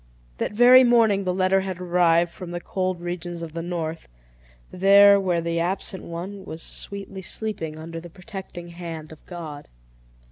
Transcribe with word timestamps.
That 0.39 0.53
very 0.53 0.83
morning 0.83 1.25
the 1.25 1.31
letter 1.35 1.61
had 1.61 1.79
arrived 1.79 2.31
from 2.31 2.49
the 2.49 2.59
cold 2.59 2.99
regions 2.99 3.43
of 3.43 3.53
the 3.53 3.61
north; 3.61 4.09
there, 4.71 5.19
where 5.19 5.41
the 5.41 5.59
absent 5.59 6.01
one 6.03 6.43
was 6.43 6.63
sweetly 6.63 7.21
sleeping 7.21 7.77
under 7.77 7.99
the 7.99 8.09
protecting 8.09 8.69
hand 8.69 9.11
of 9.11 9.23
God. 9.27 9.67